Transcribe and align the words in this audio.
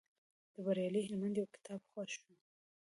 د 0.53 0.55
بریالي 0.65 1.01
هلمند 1.05 1.35
یو 1.39 1.51
کتاب 1.55 1.81
خوښ 1.91 2.09
شو. 2.21 2.31